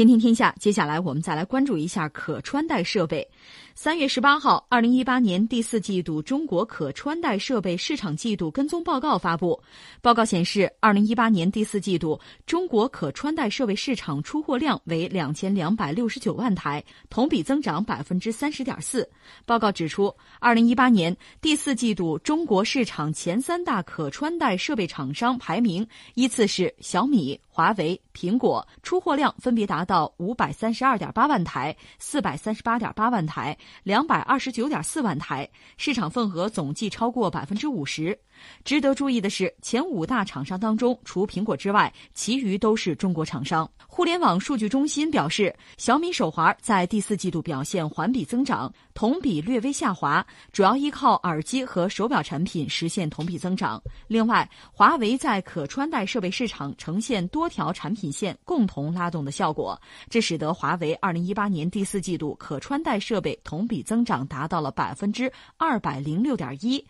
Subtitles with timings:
[0.00, 3.28] 天天天下，接下来我们再来关注一下可穿戴设备。
[3.74, 9.62] 三月十八号，二零一八年第四季度中国可穿戴设备市场季度跟踪报告发布。
[10.00, 19.06] 报告显示，二零一八年第四季度中国可穿戴设备市场出货量为两千两百六十九万台，同比增长百分之三十点四。
[19.44, 33.56] 报告指出，二零一八年第四季度中国市场前三大可穿戴设备厂商排名依次是小米、华为、苹果，出货量分别达到五百三十二点八万台、四百三十八点八万台。
[33.82, 38.16] 两百二十九点四万台，市场份额总计超过百分之五十。
[38.64, 43.70] 值得注意的是，前五大厂商当中，除苹果之外，其余都是中国厂商。
[43.86, 53.82] 互联网数据中心表示，小米手环在第四季度表现环比增长，同比略微下滑，主要依靠耳机和手表产品实现同比增长。
[54.06, 59.78] 另外，华为在可穿戴设备市场呈现多条产品线共同拉动的效果，
[60.08, 66.82] 这使得华为二零一八年第四季度可穿戴设备同比增长达到了百分之二百零六点一，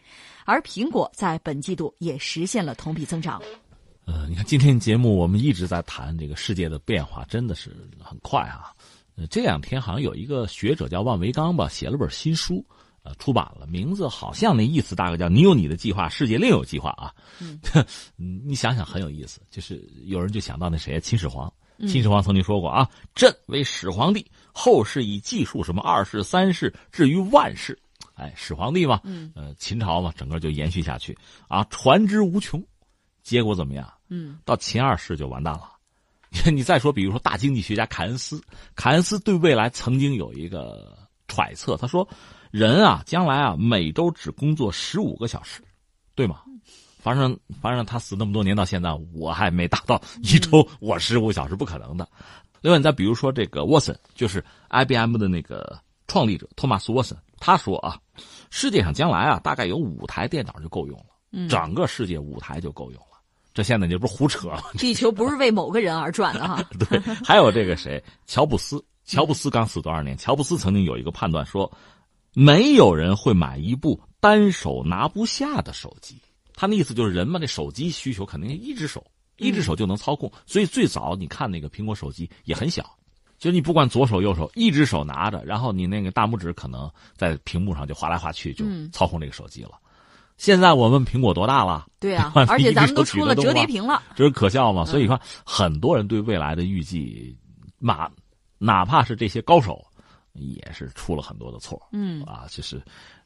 [0.45, 3.43] 而苹果在本季度也实现了同比增长。
[4.05, 8.73] 呃，你看今天节目我们一直在谈这个世界的变化，真的是很快啊。
[9.29, 12.65] 这两天好像有一个学者叫万维刚吧，写了本新书，
[13.03, 17.13] 呃，出版了，名字好像那意思大概叫“你有你的计划，世界另有计划”啊。
[18.19, 21.53] 嗯，你想想很有意思，就是有人就想到那谁，秦始皇。
[21.89, 27.79] 秦始皇曾经说过啊：“朕为始皇帝，后世以计数什么二世、三世，至于万世。”
[28.15, 31.17] 哎，始皇帝嘛，嗯，呃，秦朝嘛，整个就延续下去
[31.49, 32.63] 啊，传之无穷。
[33.23, 33.91] 结果怎么样？
[34.09, 35.71] 嗯，到秦二世就完蛋了。
[36.53, 38.43] 你再说，比如说大经济学家凯恩斯，
[38.75, 40.99] 凯恩斯对未来曾经有一个
[41.31, 42.07] 揣测，他说
[42.51, 45.63] ：“人啊，将来啊，每周只工作十五个小时，
[46.17, 46.43] 对吗？”
[47.01, 52.07] 反正反正他死那么多年到现在，我还没达到一周我十五小时不可能的。
[52.61, 57.99] 另外，你再比如说这个沃森，就是 IBM 的那个创立者托马斯沃森，他说啊，
[58.51, 63.07] 世界上将来啊，大概有五台电脑就够用了，整个世界五台就够用了。
[63.55, 64.63] 这现在你不是胡扯吗？
[64.77, 66.63] 地球不是为某个人而转的哈。
[66.79, 70.17] 对，还有这个谁，乔布斯，乔布斯刚死多少年？
[70.17, 71.71] 乔布斯曾经有一个判断说，
[72.33, 76.17] 没有人会买一部单手拿不下的手机。
[76.55, 79.05] 他那意思就是人嘛，这手机需求肯定一只手，
[79.37, 80.31] 一只手就能操控。
[80.47, 82.89] 所以最早你看那个苹果手机也很小，
[83.37, 89.73] 就你不管左手右手，一只手拿着，然后你那个大拇指可能在屏幕上就划来划去，就操控这个手机了。
[90.37, 91.85] 现在我问苹果多大了？
[91.99, 94.85] 对啊，而且咱们都出了折叠屏了，这是可笑吗？
[94.85, 97.37] 所以说，很多人对未来的预计，
[97.79, 98.09] 哪
[98.63, 99.83] 哪怕是这些高手，
[100.35, 101.81] 也是出了很多的错。
[101.93, 102.77] 嗯啊，就是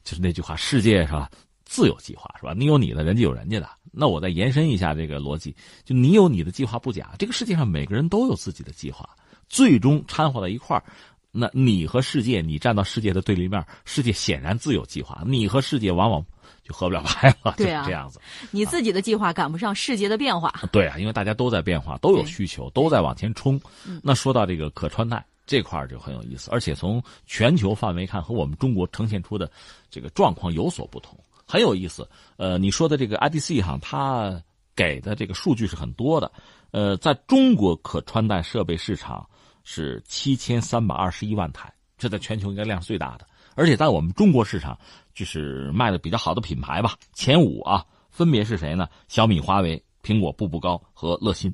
[0.01, 1.29] 就是那句话，世界是吧？
[1.65, 2.53] 自有计划是吧？
[2.55, 3.69] 你有你的，人家有人家的。
[3.91, 5.53] 那我再延伸一下这个逻辑，
[5.83, 9.09] 就你有你的计划不假，这个世界上每个人都有自己的计划，
[9.49, 10.83] 最终掺和在一块儿。
[11.31, 16.25] 那你和世界，你站到世界的对立面，世界显然自有计划，你和世界往往。
[16.63, 18.19] 就合不了拍了，对啊，这样子，
[18.51, 20.53] 你自己的计划赶不上世界的变化。
[20.71, 23.59] 对啊，因为大家都在变化，都有需求，都在往前冲。
[24.01, 29.49] 那说到这个可穿戴这块就很有意思，而且从全球范围看，和我们中国呈现出的
[29.89, 32.07] 这个状况有所不同，很有意思。
[32.37, 34.41] 呃，你说的这个 IDC 哈，它
[34.75, 36.31] 给的这个数据是很多的。
[36.71, 39.25] 呃，在中国可穿戴设备市场
[39.63, 43.25] 是七千三百二十一万台，这在全球应该量是最大的。
[43.55, 44.77] 而且在我们中国市场，
[45.13, 48.87] 就是卖的比较好的品牌吧，前五啊，分别是谁呢？
[49.07, 51.53] 小米、华为、苹果、步步高和乐心。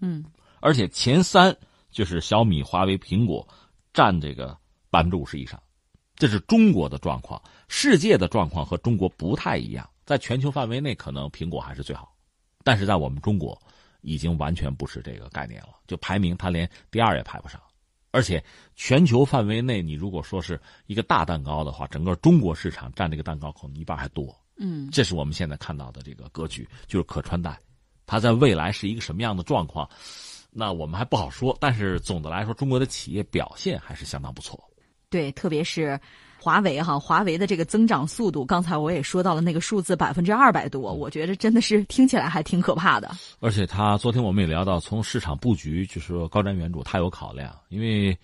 [0.00, 0.24] 嗯，
[0.60, 1.54] 而且前三
[1.90, 3.46] 就是小米、华为、苹果，
[3.92, 4.56] 占这个
[4.88, 5.60] 百分之五十以上。
[6.14, 9.88] 这是中国的状况，世界的状况和中国不太一样。
[10.04, 12.14] 在全球范围内，可能苹果还是最好，
[12.62, 13.60] 但是在我们中国，
[14.02, 15.70] 已经完全不是这个概念了。
[15.86, 17.60] 就排名，它连第二也排不上。
[18.12, 18.42] 而且，
[18.76, 24.32] 全球范围内，你如果说是一个大蛋糕的话，整个中国市场占这个蛋糕可能一半还多。
[24.58, 27.58] 嗯，这是我们现在看到的这个格局，就是可穿戴，
[28.06, 29.88] 它在未来是一个什么样的状况，
[30.50, 31.56] 那我们还不好说。
[31.58, 34.62] 但是总的来说，中国的企业表现还是相当不错。
[35.08, 35.98] 对，特别是。
[36.42, 43.08] 华为哈，华为的这个增长速度，刚才我也说到了那个数字百分之二百多，我觉得真的是听起来还挺可怕的。
[43.38, 48.18] 而且他昨天我们也聊到，从市场布局就是说高瞻远瞩，他有考量，因为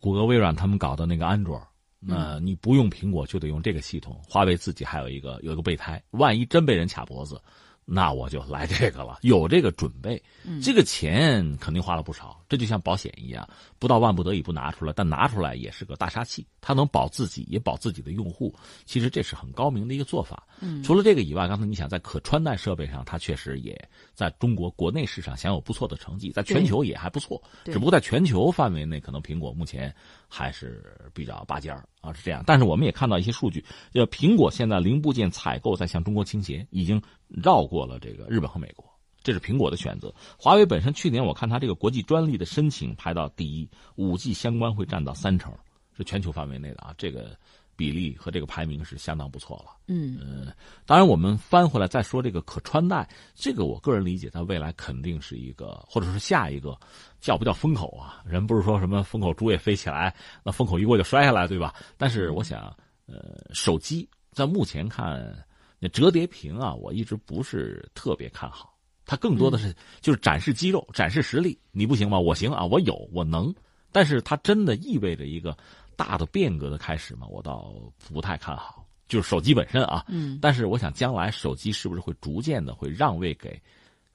[0.00, 1.62] 谷歌、微软他们搞的那个安卓，
[2.00, 7.40] 那你不用苹果就得用这个系统，华为自己还有一个有一个备胎，万一真被人卡脖子，
[7.86, 10.22] 那我就来这个了，有这个准备，
[10.62, 12.42] 这个钱肯定花了不少。
[12.48, 13.46] 这就像保险一样，
[13.78, 16.46] 不到万不得已不拿出来，但拿出来也是个大杀器。
[16.60, 18.54] 它能保自己，也保自己的用户。
[18.86, 20.46] 其实这是很高明的一个做法。
[20.82, 23.76] 除了这个以外，刚才你想在可穿戴设备上，它确实也
[24.14, 27.42] 在中国国内市场享有不错的成绩，在全球也还不错。
[27.64, 29.94] 只不过在全球范围内，可能苹果目前
[30.26, 32.42] 还是比较拔尖儿啊，是这样。
[32.46, 38.84] 但是我们也看到一些数据，就苹果现在零部件采购在向中国倾斜，已经绕过了这个日本和美国。
[39.22, 40.14] 这是苹果的选择。
[40.38, 45.50] 华为本身去年我看它这个国际专利的申请排到第一，五 G 相关会占到三成，
[45.96, 46.94] 是全球范围内的啊。
[46.98, 47.34] 这个
[47.76, 49.76] 比例和这个排名是相当不错了。
[49.86, 50.52] 嗯呃，
[50.86, 56.78] 当然我们翻回来再说这个可穿戴，这个我个人理解，它未来肯定是一个，或者是下一个
[57.20, 58.22] 叫不叫风口啊？
[58.26, 61.74] 人不是说什么风口猪也飞起来，那风口一过就摔下来，对吧？
[61.96, 62.74] 但是我想，
[63.06, 65.36] 呃，手机在目前看，
[65.78, 68.72] 那折叠屏啊，我一直不是特别看好。
[69.06, 72.18] 它更多的是就是展示肌肉、展示实力，你不行吗？
[72.18, 73.54] 我行啊，我有，我能。
[73.92, 75.56] 但是它真的意味着一个
[75.96, 77.26] 大的变革的开始嘛？
[77.26, 77.74] 我倒
[78.12, 78.86] 不太看好。
[79.08, 83.60] 就是手机本身啊，嗯，但是我想将来手机是不是会逐渐的会让位给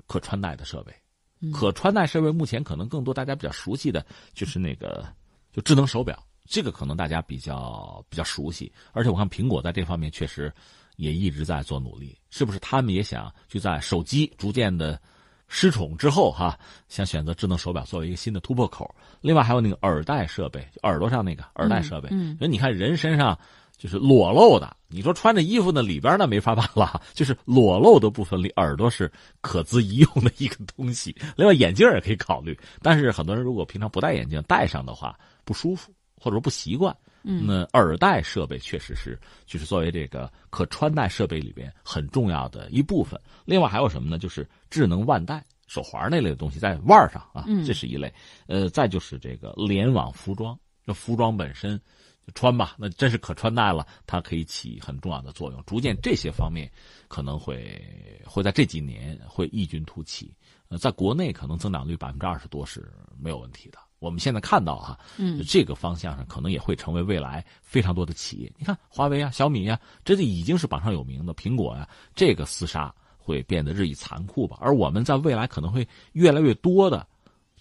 [0.08, 1.52] 可穿戴的设备？
[1.52, 5.06] 可穿戴设备目前可能更多大家比较熟悉的就是那个
[5.54, 8.72] 就智能手表，这个可能大家比较比较熟悉。
[8.92, 10.54] 而且我看苹果在这方面确实。
[11.00, 15.02] 也一直在做努力，是不是他们也想就在手机逐渐的
[15.50, 16.58] 失宠之后，哈，
[16.88, 18.90] 想选择智能手表作为一个新的突破口？
[19.20, 23.38] 另外还有那个耳戴设备，耳朵上那个耳戴设备，嗯，因为你看人身上
[23.78, 29.12] 就是裸露的，你说穿着衣服呢，里边呢没法办了，就是裸露的部分里，耳朵是
[29.42, 31.16] 可资一用的一个东西。
[31.36, 36.96] 另外眼镜也可以考虑，但是很多人如果平常不戴眼镜，戴上的话不舒服，或者说不习惯。
[37.24, 43.20] 嗯，那耳戴设备确实是，就是作为这个可穿戴设备里边很重要的一部分。
[43.46, 44.18] 另外还有什么呢？
[44.18, 48.14] 就是智能腕带、手环那类的东西在腕上啊，这是一类。
[48.48, 51.80] 呃，再就是这个联网服装，这服装本身
[52.26, 55.62] 就穿吧，那真是可穿戴了，它可以起很重要的作用。
[55.66, 56.72] 逐渐这些方面
[57.08, 60.34] 可能会会在这几年会异军突起。
[60.70, 63.80] 呃，在国内可能增长率百分之二十多是没有问题的。
[64.00, 68.52] 我们现在看到哈，嗯，这个方向上可能也会成为未来非常多的企业。
[68.58, 71.34] 你看华为啊、小米啊，这就已经是榜上有名的。
[71.34, 74.58] 苹果啊，这个厮杀会变得日益残酷吧？
[74.62, 77.06] 而我们在未来可能会越来越多的，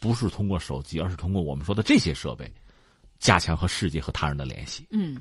[0.00, 2.50] 不是通过手机，而是通过我们说的这些设备，
[3.19, 4.87] 加强和世界和他人的联系。
[4.90, 5.20] 嗯。